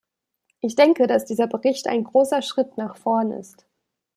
Ich 0.61 0.73
denke, 0.73 1.05
dass 1.05 1.25
dieser 1.25 1.45
Bericht 1.45 1.85
ein 1.85 2.03
großer 2.03 2.41
Schritt 2.41 2.75
nach 2.75 2.95
vorn 2.95 3.31
ist. 3.31 3.67